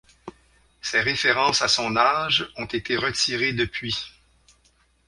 Ces 0.81 0.99
références 0.99 1.61
à 1.61 1.67
son 1.67 1.95
âge 1.95 2.51
ont 2.57 2.65
été 2.65 2.97
retirées 2.97 3.53
depuis. 3.53 4.11